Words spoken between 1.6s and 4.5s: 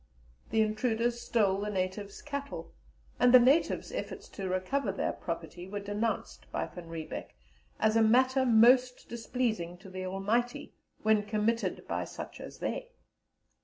the natives' cattle, and the natives' efforts to